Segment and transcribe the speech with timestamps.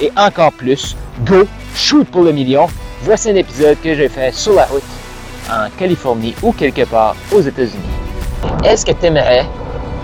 [0.00, 2.66] et encore plus, go, shoot pour le million.
[3.02, 4.82] Voici un épisode que j'ai fait sur la route
[5.50, 7.82] en Californie ou quelque part aux États-Unis.
[8.64, 9.46] Est-ce que tu aimerais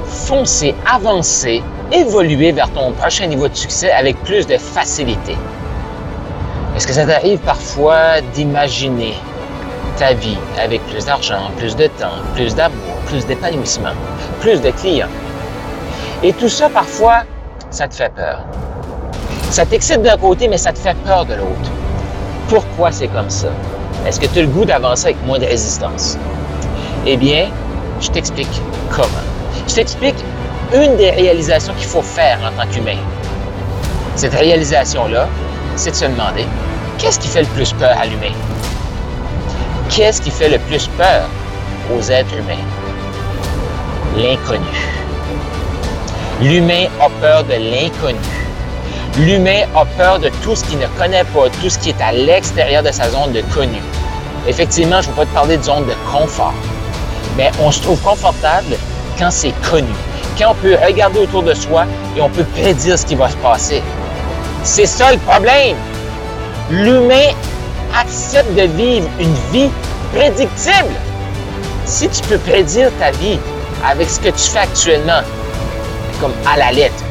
[0.06, 5.36] foncer, avancer, évoluer vers ton prochain niveau de succès avec plus de facilité?
[6.77, 9.14] Est-ce que ça t'arrive parfois d'imaginer
[9.98, 13.94] ta vie avec plus d'argent, plus de temps, plus d'amour, plus d'épanouissement,
[14.41, 15.08] plus de clients?
[16.22, 17.22] Et tout ça, parfois,
[17.70, 18.44] ça te fait peur.
[19.51, 21.70] Ça t'excite d'un côté, mais ça te fait peur de l'autre.
[22.48, 23.48] Pourquoi c'est comme ça?
[24.06, 26.17] Est-ce que tu as le goût d'avancer avec moins de résistance?
[27.05, 27.48] Eh bien,
[28.01, 29.09] je t'explique comment.
[29.67, 30.15] Je t'explique
[30.73, 32.98] une des réalisations qu'il faut faire en tant qu'humain.
[34.15, 35.27] Cette réalisation-là,
[35.75, 36.47] c'est de se demander
[36.98, 38.34] qu'est-ce qui fait le plus peur à l'humain?
[39.89, 41.28] Qu'est-ce qui fait le plus peur
[41.93, 42.65] aux êtres humains?
[44.17, 44.65] L'inconnu.
[46.41, 48.19] L'humain a peur de l'inconnu.
[49.19, 52.12] L'humain a peur de tout ce qu'il ne connaît pas, tout ce qui est à
[52.12, 53.80] l'extérieur de sa zone de connu.
[54.47, 56.55] Effectivement, je ne veux pas te parler de zone de confort,
[57.36, 58.77] mais on se trouve confortable
[59.19, 59.92] quand c'est connu,
[60.38, 61.84] quand on peut regarder autour de soi
[62.16, 63.82] et on peut prédire ce qui va se passer.
[64.62, 65.77] C'est ça le problème.
[66.71, 67.34] L'humain
[67.98, 69.71] accepte de vivre une vie
[70.15, 70.94] prédictible.
[71.84, 73.38] Si tu peux prédire ta vie
[73.84, 75.21] avec ce que tu fais actuellement,
[76.21, 77.03] comme à la lettre,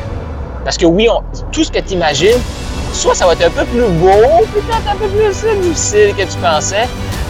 [0.70, 1.08] parce que oui,
[1.52, 2.40] tout ce que tu imagines,
[2.94, 5.28] soit ça va être un peu plus beau, peut-être un peu plus
[5.62, 6.88] difficile que tu pensais,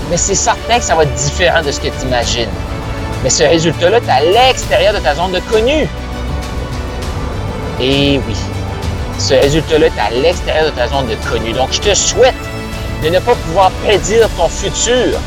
[0.09, 2.50] mais c'est certain que ça va être différent de ce que tu imagines.
[3.23, 5.88] Mais ce résultat-là, tu es à l'extérieur de ta zone de connu.
[7.79, 8.35] Et oui,
[9.17, 11.53] ce résultat-là, tu à l'extérieur de ta zone de connu.
[11.53, 12.35] Donc, je te souhaite
[13.01, 15.17] de ne pas pouvoir prédire ton futur.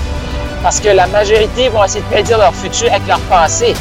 [0.62, 3.72] Parce que la majorité vont essayer de prédire leur futur avec leur passé.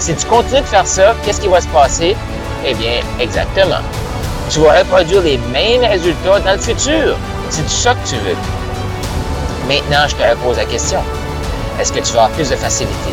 [0.00, 2.14] Si tu continues de faire ça, qu'est-ce qui va se passer?
[2.66, 3.82] Eh bien, exactement.
[4.50, 7.16] Tu vas reproduire les mêmes résultats dans le futur.
[7.48, 8.36] C'est ça que tu veux.
[9.68, 11.00] Maintenant, je te repose la question.
[11.80, 13.12] Est-ce que tu vas avoir plus de facilité?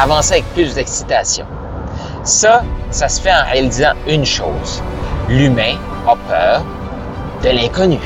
[0.00, 1.46] Avancer avec plus d'excitation.
[2.24, 4.82] Ça, ça se fait en réalisant une chose.
[5.28, 5.76] L'humain
[6.06, 6.62] a peur
[7.42, 7.98] de l'inconnu.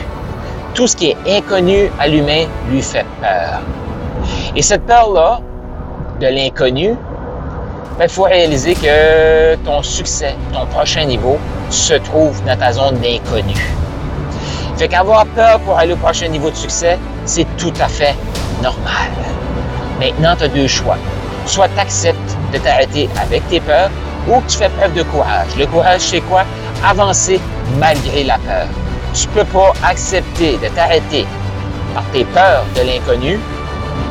[0.75, 3.61] Tout ce qui est inconnu à l'humain lui fait peur.
[4.55, 5.41] Et cette peur-là,
[6.21, 6.97] de l'inconnu,
[8.01, 11.39] il faut réaliser que ton succès, ton prochain niveau,
[11.71, 13.55] se trouve dans ta zone d'inconnu.
[14.77, 18.15] Fait qu'avoir peur pour aller au prochain niveau de succès, c'est tout à fait
[18.63, 19.11] normal.
[20.01, 20.97] Maintenant, tu as deux choix.
[21.47, 23.91] Soit tu acceptes de t'arrêter avec tes peurs
[24.29, 25.49] ou tu fais preuve de courage.
[25.59, 26.45] Le courage, c'est quoi?
[26.85, 27.41] Avancer
[27.79, 28.67] malgré la peur.
[29.15, 31.27] Tu peux pas accepter de t'arrêter
[31.95, 33.39] par tes peurs de l'inconnu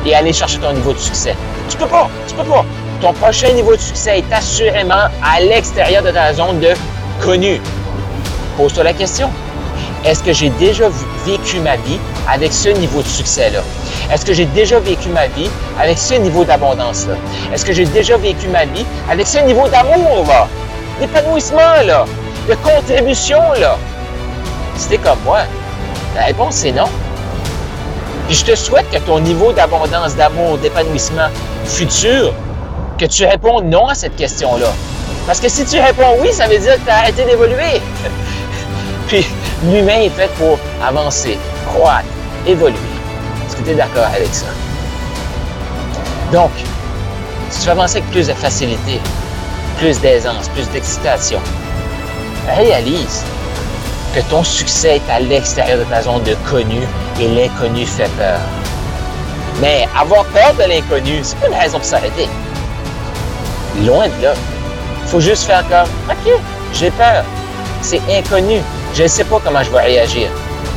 [0.06, 1.34] et aller chercher ton niveau de succès.
[1.68, 2.64] Tu peux pas, tu peux pas
[3.02, 6.68] ton prochain niveau de succès est assurément à l'extérieur de ta zone de
[7.20, 7.60] connu.
[8.56, 9.28] Pose-toi la question.
[10.04, 10.88] Est-ce que j'ai déjà
[11.26, 11.98] vécu ma vie
[12.28, 13.58] avec ce niveau de succès-là?
[14.12, 17.14] Est-ce que j'ai déjà vécu ma vie avec ce niveau d'abondance-là?
[17.52, 20.46] Est-ce que j'ai déjà vécu ma vie avec ce niveau d'amour, là?
[21.00, 22.04] D'épanouissement, là?
[22.48, 23.78] De contribution, là?
[24.76, 25.40] Si t'es comme moi,
[26.14, 26.88] la réponse c'est non.
[28.28, 31.28] Puis je te souhaite que ton niveau d'abondance, d'amour, d'épanouissement
[31.64, 32.32] futur
[33.02, 34.68] que tu réponds non à cette question-là.
[35.26, 37.82] Parce que si tu réponds oui, ça veut dire que tu as arrêté d'évoluer.
[39.08, 39.26] Puis
[39.64, 40.56] l'humain est fait pour
[40.86, 42.06] avancer, croître,
[42.46, 42.76] évoluer.
[43.46, 44.46] Est-ce que tu es d'accord avec ça?
[46.32, 46.52] Donc,
[47.50, 49.00] si tu veux avancer avec plus de facilité,
[49.78, 51.40] plus d'aisance, plus d'excitation,
[52.56, 53.24] réalise
[54.14, 56.82] que ton succès est à l'extérieur de ta zone de connu
[57.20, 58.38] et l'inconnu fait peur.
[59.60, 62.28] Mais avoir peur de l'inconnu, c'est pas une raison pour s'arrêter.
[63.80, 64.34] Loin de là.
[65.06, 66.32] Faut juste faire comme, OK,
[66.74, 67.24] j'ai peur.
[67.80, 68.60] C'est inconnu.
[68.94, 70.28] Je ne sais pas comment je vais réagir.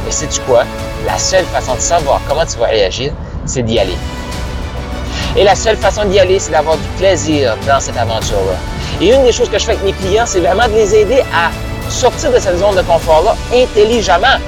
[0.06, 0.64] Mais sais-tu quoi?
[1.06, 3.12] La seule façon de savoir comment tu vas réagir,
[3.46, 3.98] c'est d'y aller.
[5.36, 8.58] Et la seule façon d'y aller, c'est d'avoir du plaisir dans cette aventure-là.
[9.02, 11.22] Et une des choses que je fais avec mes clients, c'est vraiment de les aider
[11.34, 11.52] à
[11.92, 14.40] sortir de cette zone de confort-là intelligemment.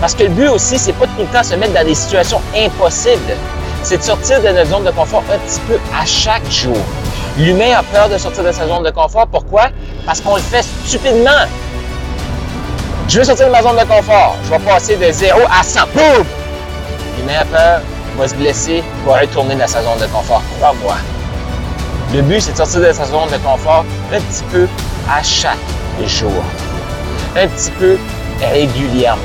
[0.00, 2.40] Parce que le but aussi, c'est pas tout le temps se mettre dans des situations
[2.56, 3.34] impossibles.
[3.82, 6.76] C'est de sortir de notre zone de confort un petit peu à chaque jour.
[7.38, 9.28] L'humain a peur de sortir de sa zone de confort.
[9.28, 9.68] Pourquoi?
[10.04, 11.46] Parce qu'on le fait stupidement.
[13.06, 14.34] Je veux sortir de ma zone de confort.
[14.44, 15.80] Je vais passer de 0 à 100.
[15.94, 16.26] Boum!
[17.16, 17.80] L'humain a peur,
[18.16, 20.42] va se blesser, va retourner dans sa zone de confort.
[20.58, 20.96] Crois-moi.
[22.12, 24.66] Le but, c'est de sortir de sa zone de confort un petit peu
[25.08, 25.58] à chaque
[26.06, 26.42] jour.
[27.36, 27.98] Un petit peu
[28.40, 29.22] régulièrement.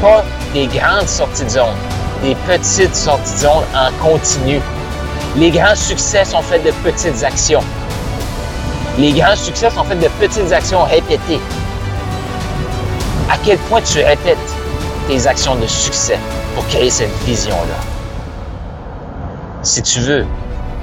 [0.00, 1.76] Pas des grandes sorties de zone,
[2.22, 4.62] des petites sorties de zone en continu.
[5.36, 7.62] Les grands succès sont faits de petites actions.
[8.98, 11.40] Les grands succès sont faits de petites actions répétées.
[13.30, 14.36] À quel point tu répètes
[15.06, 16.18] tes actions de succès
[16.54, 17.76] pour créer cette vision-là?
[19.62, 20.26] Si tu veux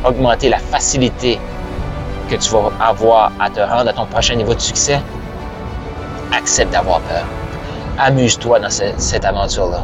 [0.05, 1.39] augmenter la facilité
[2.29, 5.01] que tu vas avoir à te rendre à ton prochain niveau de succès,
[6.31, 7.25] accepte d'avoir peur.
[7.99, 9.83] Amuse-toi dans cette aventure-là.